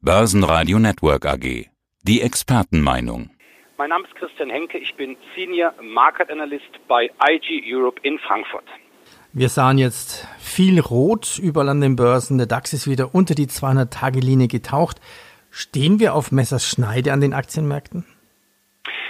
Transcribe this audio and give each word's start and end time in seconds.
Börsenradio 0.00 0.78
Network 0.78 1.26
AG. 1.26 1.66
Die 2.04 2.22
Expertenmeinung. 2.22 3.30
Mein 3.78 3.90
Name 3.90 4.06
ist 4.06 4.14
Christian 4.14 4.48
Henke, 4.48 4.78
ich 4.78 4.94
bin 4.94 5.16
Senior 5.34 5.74
Market 5.82 6.30
Analyst 6.30 6.70
bei 6.86 7.10
IG 7.28 7.64
Europe 7.66 8.00
in 8.04 8.16
Frankfurt. 8.20 8.64
Wir 9.32 9.48
sahen 9.48 9.76
jetzt 9.76 10.24
viel 10.38 10.78
Rot 10.78 11.40
überall 11.42 11.70
an 11.70 11.80
den 11.80 11.96
Börsen. 11.96 12.38
Der 12.38 12.46
DAX 12.46 12.72
ist 12.72 12.86
wieder 12.86 13.12
unter 13.12 13.34
die 13.34 13.46
200-Tage-Linie 13.46 14.46
getaucht. 14.46 15.00
Stehen 15.50 15.98
wir 15.98 16.14
auf 16.14 16.30
Messerschneide 16.30 17.12
an 17.12 17.20
den 17.20 17.34
Aktienmärkten? 17.34 18.06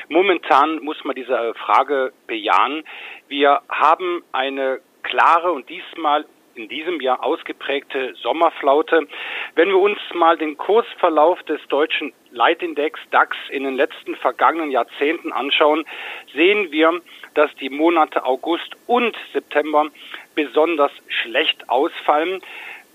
Momentan 0.08 0.82
muss 0.82 0.96
man 1.04 1.14
diese 1.14 1.52
Frage 1.66 2.14
bejahen. 2.26 2.82
Wir 3.28 3.60
haben 3.68 4.22
eine 4.32 4.80
klare 5.02 5.52
und 5.52 5.68
diesmal 5.68 6.24
in 6.58 6.68
diesem 6.68 7.00
Jahr 7.00 7.24
ausgeprägte 7.24 8.14
Sommerflaute. 8.16 9.06
Wenn 9.54 9.68
wir 9.68 9.78
uns 9.78 9.98
mal 10.12 10.36
den 10.36 10.56
Kursverlauf 10.56 11.42
des 11.44 11.60
deutschen 11.68 12.12
Leitindex 12.32 13.00
DAX 13.10 13.36
in 13.50 13.62
den 13.62 13.76
letzten 13.76 14.16
vergangenen 14.16 14.70
Jahrzehnten 14.70 15.32
anschauen, 15.32 15.86
sehen 16.34 16.70
wir, 16.72 17.00
dass 17.34 17.54
die 17.56 17.70
Monate 17.70 18.24
August 18.24 18.76
und 18.86 19.16
September 19.32 19.86
besonders 20.34 20.92
schlecht 21.08 21.70
ausfallen. 21.70 22.42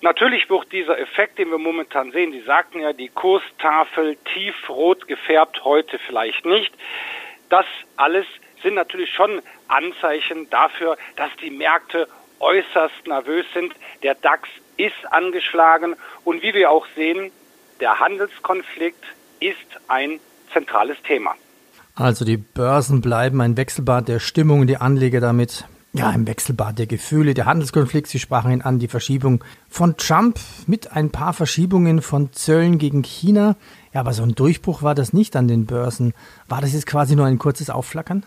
Natürlich 0.01 0.49
wird 0.49 0.71
dieser 0.73 0.99
Effekt, 0.99 1.39
den 1.39 1.49
wir 1.49 1.57
momentan 1.57 2.11
sehen, 2.11 2.33
Sie 2.33 2.41
sagten 2.41 2.81
ja, 2.81 2.91
die 2.91 3.07
Kurstafel 3.07 4.17
tiefrot 4.33 5.07
gefärbt, 5.07 5.63
heute 5.63 5.97
vielleicht 5.97 6.45
nicht. 6.45 6.73
Das 7.49 7.65
alles 7.95 8.25
sind 8.61 8.75
natürlich 8.75 9.13
schon 9.13 9.41
Anzeichen 9.67 10.49
dafür, 10.49 10.97
dass 11.15 11.29
die 11.37 11.51
Märkte 11.51 12.07
äußerst 12.43 13.07
nervös 13.07 13.45
sind. 13.53 13.73
Der 14.03 14.15
DAX 14.15 14.49
ist 14.77 15.11
angeschlagen 15.11 15.95
und 16.23 16.43
wie 16.43 16.53
wir 16.53 16.69
auch 16.69 16.85
sehen, 16.95 17.31
der 17.79 17.99
Handelskonflikt 17.99 19.03
ist 19.39 19.57
ein 19.87 20.19
zentrales 20.51 20.97
Thema. 21.03 21.33
Also 21.95 22.25
die 22.25 22.37
Börsen 22.37 23.01
bleiben 23.01 23.41
ein 23.41 23.57
Wechselbad 23.57 24.07
der 24.07 24.19
Stimmung, 24.19 24.67
die 24.67 24.77
Anleger 24.77 25.19
damit 25.19 25.65
ja, 25.95 26.09
ein 26.09 26.25
Wechselbad 26.25 26.79
der 26.79 26.87
Gefühle, 26.87 27.35
der 27.35 27.45
Handelskonflikt. 27.45 28.07
Sie 28.07 28.17
sprachen 28.17 28.51
ihn 28.51 28.63
an, 28.63 28.79
die 28.79 28.87
Verschiebung 28.87 29.43
von 29.69 29.95
Trump 29.95 30.39
mit 30.65 30.91
ein 30.91 31.11
paar 31.11 31.33
Verschiebungen 31.33 32.01
von 32.01 32.33
Zöllen 32.33 32.79
gegen 32.79 33.03
China. 33.03 33.55
Ja, 33.93 33.99
aber 33.99 34.13
so 34.13 34.23
ein 34.23 34.33
Durchbruch 34.33 34.81
war 34.81 34.95
das 34.95 35.13
nicht 35.13 35.35
an 35.35 35.47
den 35.47 35.67
Börsen. 35.67 36.15
War 36.47 36.61
das 36.61 36.73
jetzt 36.73 36.87
quasi 36.87 37.15
nur 37.15 37.27
ein 37.27 37.37
kurzes 37.37 37.69
Aufflackern? 37.69 38.25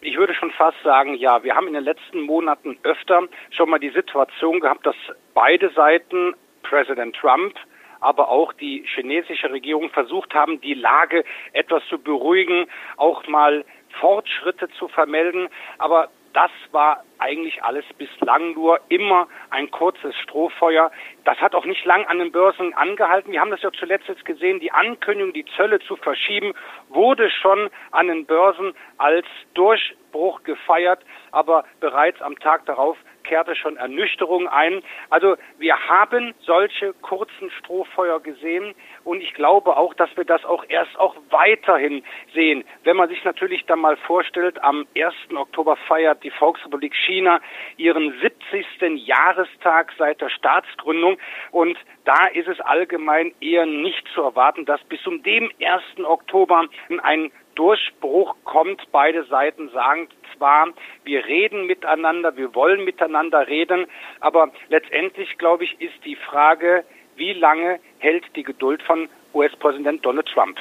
Ich 0.00 0.16
würde 0.16 0.32
fast 0.58 0.82
sagen, 0.82 1.14
ja, 1.14 1.42
wir 1.44 1.54
haben 1.54 1.68
in 1.68 1.74
den 1.74 1.84
letzten 1.84 2.20
Monaten 2.20 2.76
öfter 2.82 3.22
schon 3.50 3.70
mal 3.70 3.78
die 3.78 3.90
Situation 3.90 4.58
gehabt, 4.58 4.84
dass 4.84 4.96
beide 5.32 5.70
Seiten, 5.70 6.34
Präsident 6.62 7.14
Trump, 7.16 7.54
aber 8.00 8.28
auch 8.28 8.52
die 8.52 8.84
chinesische 8.94 9.50
Regierung 9.50 9.90
versucht 9.90 10.34
haben, 10.34 10.60
die 10.60 10.74
Lage 10.74 11.24
etwas 11.52 11.82
zu 11.88 11.98
beruhigen, 11.98 12.66
auch 12.96 13.26
mal 13.28 13.64
Fortschritte 14.00 14.68
zu 14.70 14.88
vermelden. 14.88 15.48
Aber 15.78 16.10
das 16.38 16.52
war 16.70 17.02
eigentlich 17.18 17.64
alles 17.64 17.84
bislang 17.98 18.52
nur 18.54 18.78
immer 18.90 19.26
ein 19.50 19.72
kurzes 19.72 20.14
Strohfeuer. 20.22 20.92
Das 21.24 21.36
hat 21.38 21.52
auch 21.52 21.64
nicht 21.64 21.84
lang 21.84 22.06
an 22.06 22.20
den 22.20 22.30
Börsen 22.30 22.74
angehalten. 22.74 23.32
Wir 23.32 23.40
haben 23.40 23.50
das 23.50 23.62
ja 23.62 23.72
zuletzt 23.72 24.06
jetzt 24.06 24.24
gesehen. 24.24 24.60
Die 24.60 24.70
Ankündigung, 24.70 25.32
die 25.32 25.44
Zölle 25.56 25.80
zu 25.80 25.96
verschieben, 25.96 26.54
wurde 26.90 27.28
schon 27.28 27.70
an 27.90 28.06
den 28.06 28.24
Börsen 28.24 28.72
als 28.98 29.26
Durchbruch 29.54 30.44
gefeiert. 30.44 31.00
Aber 31.32 31.64
bereits 31.80 32.22
am 32.22 32.38
Tag 32.38 32.66
darauf 32.66 32.96
kehrte 33.28 33.54
schon 33.54 33.76
Ernüchterung 33.76 34.48
ein. 34.48 34.82
Also 35.10 35.36
wir 35.58 35.76
haben 35.88 36.34
solche 36.40 36.94
kurzen 36.94 37.50
Strohfeuer 37.58 38.20
gesehen 38.20 38.74
und 39.04 39.20
ich 39.20 39.34
glaube 39.34 39.76
auch, 39.76 39.94
dass 39.94 40.08
wir 40.16 40.24
das 40.24 40.44
auch 40.44 40.64
erst 40.68 40.98
auch 40.98 41.14
weiterhin 41.30 42.02
sehen. 42.34 42.64
Wenn 42.84 42.96
man 42.96 43.08
sich 43.08 43.22
natürlich 43.24 43.64
dann 43.66 43.80
mal 43.80 43.96
vorstellt, 43.96 44.62
am 44.64 44.86
1. 44.96 45.14
Oktober 45.36 45.76
feiert 45.76 46.24
die 46.24 46.30
Volksrepublik 46.30 46.94
China 46.94 47.40
ihren 47.76 48.14
70. 48.20 49.06
Jahrestag 49.06 49.92
seit 49.98 50.20
der 50.20 50.30
Staatsgründung 50.30 51.18
und 51.52 51.78
da 52.04 52.26
ist 52.32 52.48
es 52.48 52.58
allgemein 52.60 53.34
eher 53.40 53.66
nicht 53.66 54.08
zu 54.14 54.22
erwarten, 54.22 54.64
dass 54.64 54.82
bis 54.84 55.02
zum 55.02 55.22
dem 55.22 55.50
1. 55.60 55.82
Oktober 56.04 56.64
ein 57.02 57.30
Durchbruch 57.58 58.36
kommt. 58.44 58.80
Beide 58.92 59.24
Seiten 59.24 59.68
sagen 59.70 60.06
zwar, 60.36 60.68
wir 61.04 61.26
reden 61.26 61.66
miteinander, 61.66 62.36
wir 62.36 62.54
wollen 62.54 62.84
miteinander 62.84 63.48
reden, 63.48 63.86
aber 64.20 64.50
letztendlich, 64.68 65.36
glaube 65.38 65.64
ich, 65.64 65.80
ist 65.80 66.04
die 66.04 66.16
Frage, 66.16 66.84
wie 67.16 67.32
lange 67.32 67.80
hält 67.98 68.24
die 68.36 68.44
Geduld 68.44 68.80
von 68.82 69.08
US-Präsident 69.34 70.06
Donald 70.06 70.28
Trump? 70.32 70.56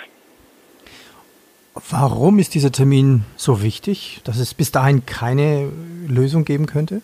Warum 1.91 2.39
ist 2.39 2.55
dieser 2.55 2.71
Termin 2.71 3.25
so 3.35 3.61
wichtig, 3.61 4.21
dass 4.23 4.39
es 4.39 4.55
bis 4.55 4.71
dahin 4.71 5.05
keine 5.05 5.71
Lösung 6.07 6.43
geben 6.43 6.65
könnte? 6.65 7.03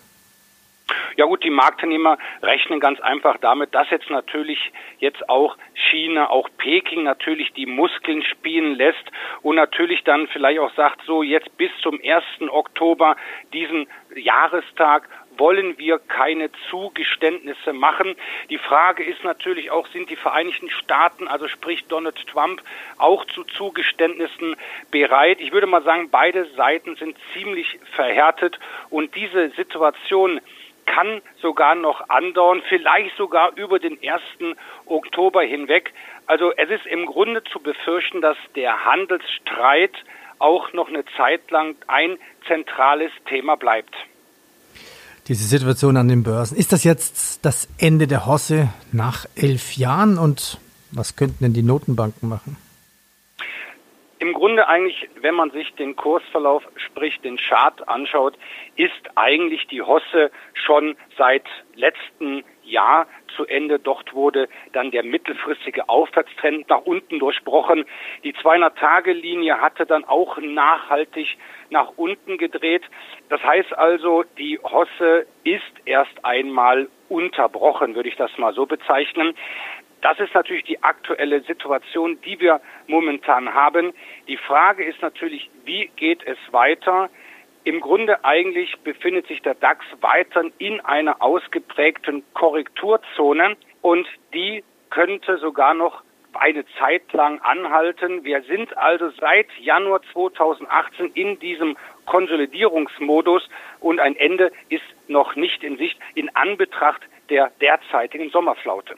Ja 1.16 1.26
gut, 1.26 1.44
die 1.44 1.50
Marktteilnehmer 1.50 2.18
rechnen 2.42 2.80
ganz 2.80 3.00
einfach 3.00 3.38
damit, 3.38 3.74
dass 3.76 3.90
jetzt 3.90 4.10
natürlich 4.10 4.72
jetzt 5.00 5.30
auch 5.30 5.58
China, 5.74 6.30
auch 6.30 6.50
Peking 6.58 7.04
natürlich 7.04 7.54
die 7.54 7.66
Muskeln 7.66 8.24
spielen 8.24 8.76
lässt 8.76 9.12
und 9.42 9.56
natürlich 9.56 10.04
dann 10.04 10.28
vielleicht 10.28 10.60
auch 10.60 10.74
sagt, 10.76 11.02
so 11.06 11.24
jetzt 11.24 11.56
bis 11.58 11.72
zum 11.82 12.00
1. 12.04 12.24
Oktober 12.50 13.16
diesen 13.54 13.88
Jahrestag 14.16 15.08
wollen 15.38 15.78
wir 15.78 16.00
keine 16.00 16.50
Zugeständnisse 16.70 17.74
machen. 17.74 18.16
Die 18.50 18.58
Frage 18.58 19.04
ist 19.04 19.24
natürlich 19.24 19.72
auch, 19.72 19.88
sind 19.88 20.10
die 20.10 20.16
Vereinigten 20.16 20.70
Staaten, 20.70 21.28
also 21.28 21.48
sprich 21.48 21.86
Donald 21.86 22.28
Trump, 22.28 22.62
auch 22.98 23.26
zu 23.26 23.44
Zugeständnissen 23.44 24.56
bereit? 24.92 25.40
Ich 25.40 25.52
würde 25.52 25.68
mal 25.68 25.84
sagen, 25.84 26.10
beide 26.12 26.46
Seiten 26.56 26.96
sind 26.96 27.18
ziemlich 27.34 27.80
verhärtet 27.96 28.60
und 28.90 29.16
diese 29.16 29.50
Situation 29.52 30.40
kann 30.86 31.22
sogar 31.42 31.76
noch 31.76 32.10
andauern, 32.10 32.62
vielleicht 32.70 33.16
sogar 33.18 33.56
über 33.56 33.80
den 33.80 33.98
1. 34.02 34.56
Oktober 34.86 35.42
hinweg. 35.44 35.94
Also 36.28 36.52
es 36.56 36.70
ist 36.70 36.86
im 36.86 37.06
Grunde 37.06 37.44
zu 37.44 37.60
befürchten, 37.60 38.22
dass 38.22 38.38
der 38.56 38.86
Handelsstreit 38.86 39.94
auch 40.40 40.74
noch 40.74 40.90
eine 40.90 41.06
Zeit 41.18 41.50
lang 41.52 41.76
ein 41.88 42.18
zentrales 42.48 43.12
Thema 43.28 43.56
bleibt. 43.56 43.96
Diese 45.28 45.46
Situation 45.46 45.96
an 45.96 46.10
den 46.10 46.24
Börsen. 46.24 46.58
Ist 46.58 46.74
das 46.74 46.84
jetzt 46.84 47.46
das 47.46 47.70
Ende 47.78 48.08
der 48.08 48.26
Hosse 48.26 48.70
nach 48.92 49.26
elf 49.36 49.78
Jahren 49.78 50.18
und 50.18 50.60
was 50.92 51.16
könnten 51.16 51.46
denn 51.46 51.54
die 51.54 51.64
Notenbanken 51.64 52.28
machen? 52.28 52.58
Im 54.24 54.32
Grunde 54.32 54.70
eigentlich, 54.70 55.10
wenn 55.20 55.36
man 55.36 55.52
sich 55.52 55.74
den 55.74 55.98
Kursverlauf, 55.98 56.64
sprich 56.78 57.20
den 57.20 57.36
Chart 57.36 57.86
anschaut, 57.90 58.36
ist 58.78 58.94
eigentlich 59.16 59.68
die 59.68 59.82
Hosse 59.82 60.32
schon 60.54 60.96
seit 61.18 61.44
letzten 61.76 62.46
Jahr 62.64 63.06
zu 63.36 63.46
Ende. 63.46 63.80
Dort 63.80 64.14
wurde 64.14 64.48
dann 64.72 64.92
der 64.92 65.04
mittelfristige 65.04 65.90
Aufwärtstrend 65.90 66.70
nach 66.70 66.84
unten 66.86 67.20
durchbrochen. 67.20 67.84
Die 68.24 68.34
200-Tage-Linie 68.34 69.60
hatte 69.60 69.86
dann 69.86 70.06
auch 70.06 70.38
nachhaltig 70.38 71.38
nach 71.70 71.92
unten 71.98 72.38
gedreht. 72.38 72.84
Das 73.28 73.44
heißt 73.44 73.78
also, 73.78 74.24
die 74.38 74.58
Hosse 74.64 75.26
ist 75.44 75.74
erst 75.84 76.24
einmal 76.24 76.88
unterbrochen, 77.10 77.96
würde 77.96 78.08
ich 78.08 78.16
das 78.16 78.38
mal 78.38 78.54
so 78.54 78.66
bezeichnen. 78.66 79.36
Das 80.04 80.20
ist 80.20 80.34
natürlich 80.34 80.66
die 80.66 80.84
aktuelle 80.84 81.42
Situation, 81.44 82.20
die 82.26 82.38
wir 82.42 82.60
momentan 82.88 83.54
haben. 83.54 83.94
Die 84.28 84.36
Frage 84.36 84.84
ist 84.84 85.02
natürlich, 85.02 85.50
wie 85.64 85.90
geht 85.96 86.22
es 86.28 86.38
weiter? 86.52 87.10
Im 87.64 87.80
Grunde 87.80 88.26
eigentlich 88.26 88.78
befindet 88.84 89.28
sich 89.28 89.42
der 89.42 89.56
DAX 89.56 89.86
weiter 90.02 90.44
in 90.58 90.82
einer 90.82 91.22
ausgeprägten 91.22 92.22
Korrekturzone 92.34 93.56
und 93.82 94.06
die 94.34 94.66
könnte 94.90 95.38
sogar 95.38 95.74
noch 95.74 96.04
eine 96.34 96.66
Zeit 96.78 97.14
lang 97.14 97.40
anhalten. 97.40 98.26
Wir 98.26 98.42
sind 98.42 98.76
also 98.76 99.10
seit 99.22 99.48
Januar 99.58 100.02
2018 100.12 101.12
in 101.14 101.40
diesem 101.40 101.78
Konsolidierungsmodus 102.08 103.48
und 103.80 104.02
ein 104.02 104.18
Ende 104.18 104.52
ist 104.68 104.84
noch 105.08 105.38
nicht 105.38 105.64
in 105.64 105.78
Sicht 105.78 105.98
in 106.14 106.28
Anbetracht 106.36 107.04
der 107.30 107.54
derzeitigen 107.62 108.30
Sommerflaute. 108.32 108.98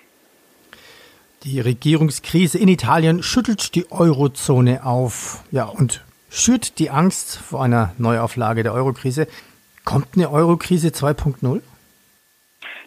Die 1.46 1.60
Regierungskrise 1.60 2.58
in 2.58 2.68
Italien 2.68 3.22
schüttelt 3.22 3.76
die 3.76 3.86
Eurozone 3.92 4.84
auf. 4.84 5.44
Ja, 5.52 5.66
und 5.66 6.04
schürt 6.32 6.80
die 6.80 6.90
Angst 6.90 7.38
vor 7.38 7.64
einer 7.64 7.94
Neuauflage 8.00 8.64
der 8.64 8.74
Eurokrise. 8.74 9.28
Kommt 9.84 10.08
eine 10.16 10.32
Eurokrise 10.32 10.88
2.0? 10.88 11.62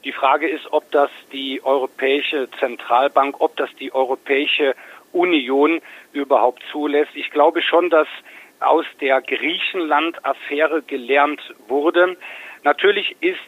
Die 0.02 0.10
Frage 0.10 0.48
ist, 0.48 0.72
ob 0.72 0.90
das 0.90 1.08
die 1.32 1.62
Europäische 1.62 2.48
Zentralbank, 2.58 3.40
ob 3.40 3.56
das 3.56 3.70
die 3.78 3.94
Europäische 3.94 4.74
Union 5.12 5.80
überhaupt 6.12 6.64
zulässt. 6.72 7.12
Ich 7.14 7.30
glaube 7.30 7.62
schon, 7.62 7.90
dass 7.90 8.08
aus 8.58 8.86
der 9.00 9.22
Griechenland-Affäre 9.22 10.82
gelernt 10.82 11.40
wurde. 11.68 12.16
Natürlich 12.64 13.14
ist 13.20 13.38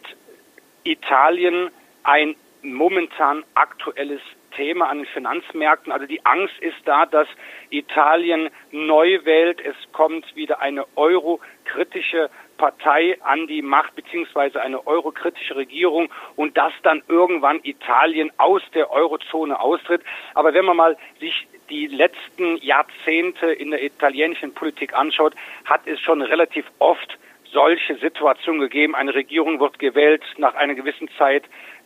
Italien 0.85 1.71
ein 2.05 2.37
momentan 2.63 3.43
aktuelles 3.55 4.21
Systeme 4.51 4.87
an 4.87 4.99
den 4.99 5.07
Finanzmärkten. 5.07 5.93
Also 5.93 6.07
die 6.07 6.25
Angst 6.25 6.59
ist 6.61 6.77
da, 6.85 7.07
dass 7.07 7.29
Italien 7.71 8.51
neu 8.71 9.25
wählt. 9.25 9.61
Es 9.61 9.77
kommt 9.93 10.35
wieder 10.35 10.61
eine 10.61 10.85
eurokritische 10.97 12.31
Partei 12.57 13.17
an 13.23 13.47
die 13.47 13.63
Macht 13.63 13.95
beziehungsweise 13.95 14.61
eine 14.61 14.87
eurokritische 14.87 15.57
Regierung 15.57 16.13
und 16.37 16.57
dass 16.57 16.73
dann 16.83 17.03
irgendwann 17.09 17.61
Italien 17.63 18.31
aus 18.37 18.63
der 18.75 18.91
Eurozone 18.91 19.59
austritt. 19.59 20.03
Aber 20.35 20.53
wenn 20.53 20.65
man 20.65 20.77
mal 20.77 20.97
sich 21.21 21.47
die 21.71 21.87
letzten 21.87 22.57
Jahrzehnte 22.59 23.47
in 23.47 23.71
der 23.71 23.83
italienischen 23.83 24.53
Politik 24.53 24.95
anschaut, 24.95 25.35
hat 25.65 25.87
es 25.87 26.01
schon 26.01 26.21
relativ 26.21 26.67
oft 26.81 27.19
solche 27.53 27.97
Situationen 27.97 28.61
gegeben. 28.61 28.95
Eine 28.95 29.15
Regierung 29.15 29.61
wird 29.61 29.79
gewählt, 29.79 30.23
nach 30.37 30.55
einer 30.55 30.75
gewissen 30.75 31.09
Zeit 31.17 31.45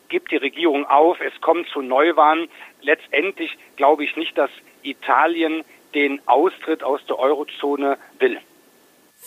gibt 0.09 0.31
die 0.31 0.37
Regierung 0.37 0.87
auf, 0.87 1.21
es 1.21 1.41
kommt 1.41 1.69
zu 1.69 1.83
Neuwahlen. 1.83 2.49
Letztendlich 2.83 3.56
glaube 3.77 4.05
ich 4.05 4.17
nicht, 4.17 4.37
dass 4.37 4.51
Italien 4.83 5.65
den 5.95 6.21
Austritt 6.27 6.83
aus 6.83 7.05
der 7.06 7.19
Eurozone 7.19 7.99
will. 8.19 8.39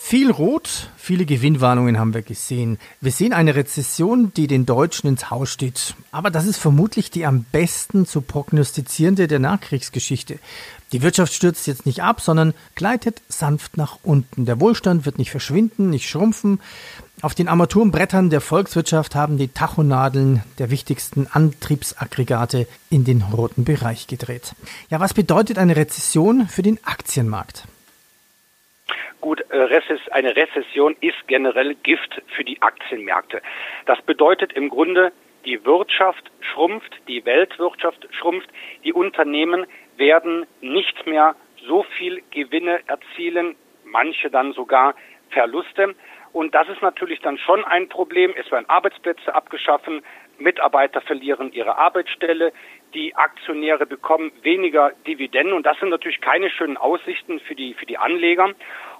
Viel 0.00 0.30
Rot, 0.30 0.88
viele 0.96 1.26
Gewinnwarnungen 1.26 1.98
haben 1.98 2.14
wir 2.14 2.22
gesehen. 2.22 2.78
Wir 3.02 3.12
sehen 3.12 3.34
eine 3.34 3.56
Rezession, 3.56 4.32
die 4.32 4.46
den 4.46 4.64
Deutschen 4.64 5.06
ins 5.06 5.30
Haus 5.30 5.50
steht. 5.50 5.94
Aber 6.12 6.30
das 6.30 6.46
ist 6.46 6.56
vermutlich 6.56 7.10
die 7.10 7.26
am 7.26 7.44
besten 7.52 8.06
zu 8.06 8.22
prognostizierende 8.22 9.28
der 9.28 9.38
Nachkriegsgeschichte. 9.38 10.38
Die 10.92 11.02
Wirtschaft 11.02 11.34
stürzt 11.34 11.66
jetzt 11.66 11.84
nicht 11.84 12.02
ab, 12.02 12.22
sondern 12.22 12.54
gleitet 12.74 13.20
sanft 13.28 13.76
nach 13.76 13.98
unten. 14.02 14.46
Der 14.46 14.60
Wohlstand 14.60 15.04
wird 15.04 15.18
nicht 15.18 15.30
verschwinden, 15.30 15.90
nicht 15.90 16.08
schrumpfen. 16.08 16.60
Auf 17.20 17.34
den 17.34 17.48
Armaturenbrettern 17.48 18.30
der 18.30 18.40
Volkswirtschaft 18.40 19.14
haben 19.14 19.36
die 19.36 19.48
Tachonadeln 19.48 20.42
der 20.58 20.70
wichtigsten 20.70 21.26
Antriebsaggregate 21.26 22.66
in 22.88 23.04
den 23.04 23.20
roten 23.20 23.64
Bereich 23.64 24.06
gedreht. 24.06 24.54
Ja, 24.88 25.00
was 25.00 25.12
bedeutet 25.12 25.58
eine 25.58 25.76
Rezession 25.76 26.48
für 26.48 26.62
den 26.62 26.78
Aktienmarkt? 26.84 27.64
Gut, 29.20 29.44
äh, 29.50 29.80
eine 30.12 30.36
Rezession 30.36 30.96
ist 31.00 31.26
generell 31.26 31.74
Gift 31.74 32.22
für 32.28 32.44
die 32.44 32.62
Aktienmärkte. 32.62 33.42
Das 33.86 34.00
bedeutet 34.02 34.52
im 34.52 34.68
Grunde, 34.68 35.12
die 35.44 35.64
Wirtschaft 35.64 36.30
schrumpft, 36.40 36.94
die 37.08 37.24
Weltwirtschaft 37.24 38.06
schrumpft, 38.12 38.48
die 38.84 38.92
Unternehmen 38.92 39.66
werden 39.96 40.46
nicht 40.60 41.06
mehr 41.06 41.34
so 41.66 41.82
viel 41.82 42.22
Gewinne 42.30 42.80
erzielen, 42.86 43.56
manche 43.84 44.30
dann 44.30 44.52
sogar 44.52 44.94
Verluste. 45.30 45.94
Und 46.32 46.54
das 46.54 46.68
ist 46.68 46.82
natürlich 46.82 47.20
dann 47.20 47.38
schon 47.38 47.64
ein 47.64 47.88
Problem. 47.88 48.32
Es 48.36 48.50
werden 48.52 48.68
Arbeitsplätze 48.68 49.34
abgeschaffen, 49.34 50.02
Mitarbeiter 50.38 51.00
verlieren 51.00 51.52
ihre 51.52 51.78
Arbeitsstelle, 51.78 52.52
die 52.94 53.14
Aktionäre 53.16 53.86
bekommen 53.86 54.32
weniger 54.42 54.92
Dividenden 55.06 55.52
und 55.52 55.66
das 55.66 55.78
sind 55.78 55.90
natürlich 55.90 56.20
keine 56.20 56.48
schönen 56.50 56.76
Aussichten 56.76 57.40
für 57.40 57.54
die, 57.54 57.74
für 57.74 57.86
die 57.86 57.98
Anleger. 57.98 58.54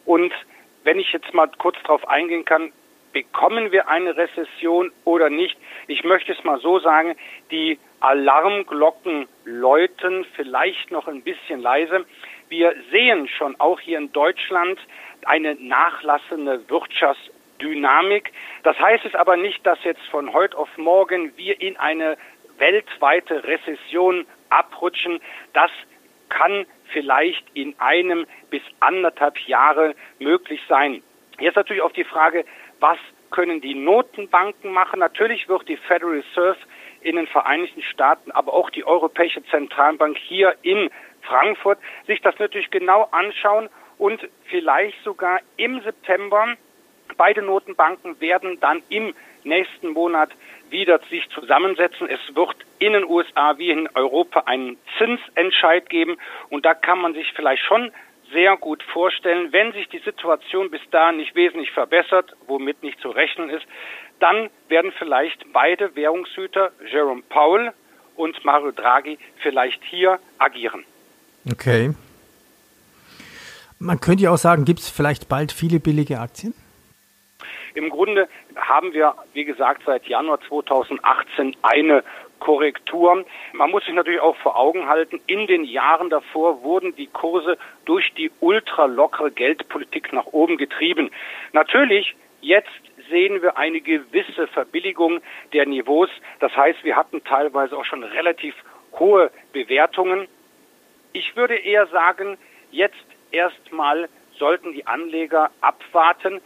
Und 0.08 0.32
wenn 0.84 0.98
ich 0.98 1.12
jetzt 1.12 1.34
mal 1.34 1.50
kurz 1.58 1.76
darauf 1.82 2.08
eingehen 2.08 2.46
kann, 2.46 2.72
bekommen 3.12 3.72
wir 3.72 3.88
eine 3.88 4.16
Rezession 4.16 4.90
oder 5.04 5.28
nicht? 5.28 5.58
Ich 5.86 6.02
möchte 6.02 6.32
es 6.32 6.42
mal 6.44 6.58
so 6.60 6.78
sagen, 6.78 7.14
die 7.50 7.78
Alarmglocken 8.00 9.28
läuten 9.44 10.24
vielleicht 10.34 10.90
noch 10.90 11.08
ein 11.08 11.20
bisschen 11.20 11.60
leise. 11.60 12.06
Wir 12.48 12.74
sehen 12.90 13.28
schon 13.28 13.60
auch 13.60 13.80
hier 13.80 13.98
in 13.98 14.10
Deutschland 14.12 14.80
eine 15.26 15.56
nachlassende 15.56 16.66
Wirtschaftsdynamik. 16.70 18.32
Das 18.62 18.80
heißt 18.80 19.04
es 19.04 19.14
aber 19.14 19.36
nicht, 19.36 19.66
dass 19.66 19.84
jetzt 19.84 20.06
von 20.10 20.32
heute 20.32 20.56
auf 20.56 20.74
morgen 20.78 21.36
wir 21.36 21.60
in 21.60 21.76
eine 21.76 22.16
weltweite 22.56 23.44
Rezession 23.44 24.26
abrutschen. 24.48 25.20
Das 25.52 25.70
kann 26.30 26.64
vielleicht 26.92 27.44
in 27.54 27.74
einem 27.78 28.26
bis 28.50 28.62
anderthalb 28.80 29.38
Jahre 29.46 29.94
möglich 30.18 30.60
sein. 30.68 31.02
Jetzt 31.38 31.56
natürlich 31.56 31.82
auch 31.82 31.92
die 31.92 32.04
Frage, 32.04 32.44
was 32.80 32.98
können 33.30 33.60
die 33.60 33.74
Notenbanken 33.74 34.72
machen? 34.72 35.00
Natürlich 35.00 35.48
wird 35.48 35.68
die 35.68 35.76
Federal 35.76 36.14
Reserve 36.14 36.58
in 37.00 37.16
den 37.16 37.26
Vereinigten 37.26 37.82
Staaten, 37.82 38.30
aber 38.32 38.52
auch 38.52 38.70
die 38.70 38.84
Europäische 38.84 39.44
Zentralbank 39.46 40.18
hier 40.18 40.54
in 40.62 40.90
Frankfurt 41.22 41.78
sich 42.06 42.20
das 42.22 42.38
natürlich 42.38 42.70
genau 42.70 43.08
anschauen 43.10 43.68
und 43.98 44.26
vielleicht 44.44 45.02
sogar 45.04 45.40
im 45.56 45.80
September 45.82 46.56
beide 47.16 47.42
Notenbanken 47.42 48.20
werden 48.20 48.58
dann 48.60 48.82
im 48.88 49.14
nächsten 49.44 49.90
Monat 49.90 50.30
wieder 50.70 51.00
sich 51.10 51.28
zusammensetzen. 51.30 52.08
Es 52.08 52.34
wird 52.34 52.56
in 52.78 52.92
den 52.92 53.04
USA 53.04 53.58
wie 53.58 53.70
in 53.70 53.88
Europa 53.94 54.40
einen 54.40 54.76
Zinsentscheid 54.98 55.88
geben 55.88 56.16
und 56.50 56.64
da 56.64 56.74
kann 56.74 57.00
man 57.00 57.14
sich 57.14 57.32
vielleicht 57.34 57.62
schon 57.64 57.90
sehr 58.32 58.56
gut 58.56 58.82
vorstellen, 58.82 59.52
wenn 59.52 59.72
sich 59.72 59.88
die 59.88 60.00
Situation 60.00 60.70
bis 60.70 60.82
dahin 60.90 61.16
nicht 61.16 61.34
wesentlich 61.34 61.70
verbessert, 61.70 62.36
womit 62.46 62.82
nicht 62.82 63.00
zu 63.00 63.08
rechnen 63.08 63.48
ist, 63.48 63.66
dann 64.20 64.50
werden 64.68 64.92
vielleicht 64.98 65.52
beide 65.52 65.94
Währungshüter, 65.94 66.72
Jerome 66.90 67.22
Powell 67.22 67.72
und 68.16 68.44
Mario 68.44 68.72
Draghi, 68.72 69.18
vielleicht 69.38 69.82
hier 69.84 70.18
agieren. 70.38 70.84
Okay. 71.50 71.94
Man 73.78 74.00
könnte 74.00 74.24
ja 74.24 74.30
auch 74.32 74.38
sagen, 74.38 74.64
gibt 74.64 74.80
es 74.80 74.90
vielleicht 74.90 75.28
bald 75.28 75.52
viele 75.52 75.78
billige 75.78 76.18
Aktien? 76.18 76.52
Im 77.74 77.90
Grunde 77.90 78.28
haben 78.56 78.92
wir, 78.92 79.14
wie 79.32 79.44
gesagt, 79.44 79.82
seit 79.86 80.06
Januar 80.06 80.40
2018 80.40 81.56
eine 81.62 82.02
Korrektur. 82.38 83.24
Man 83.52 83.70
muss 83.70 83.84
sich 83.84 83.94
natürlich 83.94 84.20
auch 84.20 84.36
vor 84.36 84.56
Augen 84.56 84.88
halten, 84.88 85.20
in 85.26 85.46
den 85.46 85.64
Jahren 85.64 86.10
davor 86.10 86.62
wurden 86.62 86.94
die 86.96 87.06
Kurse 87.06 87.58
durch 87.84 88.12
die 88.14 88.30
ultralockere 88.40 89.30
Geldpolitik 89.30 90.12
nach 90.12 90.26
oben 90.26 90.56
getrieben. 90.56 91.10
Natürlich, 91.52 92.14
jetzt 92.40 92.68
sehen 93.10 93.42
wir 93.42 93.56
eine 93.56 93.80
gewisse 93.80 94.46
Verbilligung 94.48 95.20
der 95.52 95.66
Niveaus. 95.66 96.10
Das 96.40 96.54
heißt, 96.56 96.84
wir 96.84 96.96
hatten 96.96 97.24
teilweise 97.24 97.76
auch 97.76 97.84
schon 97.84 98.04
relativ 98.04 98.54
hohe 98.98 99.30
Bewertungen. 99.52 100.28
Ich 101.12 101.36
würde 101.36 101.56
eher 101.56 101.86
sagen, 101.86 102.36
jetzt 102.70 102.96
erstmal 103.30 104.08
sollten 104.38 104.72
die 104.72 104.86
Anleger 104.86 105.50
abwarten, 105.60 106.40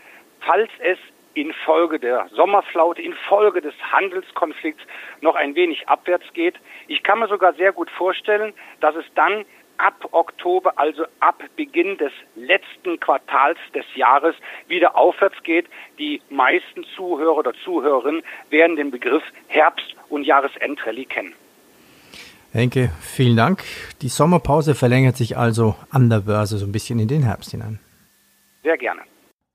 falls 0.44 0.70
es 0.80 0.98
infolge 1.34 1.98
der 1.98 2.28
Sommerflaute, 2.34 3.00
infolge 3.00 3.60
des 3.60 3.74
Handelskonflikts 3.90 4.82
noch 5.20 5.34
ein 5.34 5.54
wenig 5.54 5.88
abwärts 5.88 6.26
geht. 6.34 6.56
Ich 6.88 7.02
kann 7.02 7.20
mir 7.20 7.28
sogar 7.28 7.54
sehr 7.54 7.72
gut 7.72 7.90
vorstellen, 7.90 8.52
dass 8.80 8.94
es 8.96 9.04
dann 9.14 9.44
ab 9.78 10.08
Oktober, 10.12 10.74
also 10.76 11.04
ab 11.20 11.42
Beginn 11.56 11.96
des 11.98 12.12
letzten 12.36 13.00
Quartals 13.00 13.58
des 13.74 13.84
Jahres, 13.94 14.34
wieder 14.68 14.96
aufwärts 14.96 15.42
geht. 15.42 15.66
Die 15.98 16.20
meisten 16.30 16.84
Zuhörer 16.94 17.38
oder 17.38 17.52
Zuhörerinnen 17.64 18.22
werden 18.50 18.76
den 18.76 18.90
Begriff 18.90 19.24
Herbst- 19.48 19.96
und 20.08 20.24
Jahresendrallye 20.24 21.06
kennen. 21.06 21.34
Henke, 22.52 22.90
vielen 23.00 23.36
Dank. 23.36 23.64
Die 24.02 24.08
Sommerpause 24.08 24.74
verlängert 24.74 25.16
sich 25.16 25.38
also 25.38 25.74
an 25.90 26.10
der 26.10 26.20
Börse 26.20 26.58
so 26.58 26.66
ein 26.66 26.72
bisschen 26.72 26.98
in 26.98 27.08
den 27.08 27.22
Herbst 27.22 27.50
hinein. 27.50 27.80
Sehr 28.62 28.76
gerne. 28.76 29.00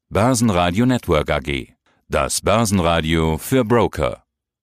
Börsenradio 0.10 0.86
Network 0.86 1.30
AG. 1.30 1.76
Das 2.08 2.40
Börsenradio 2.40 3.38
für 3.38 3.66
Broker. 3.66 4.27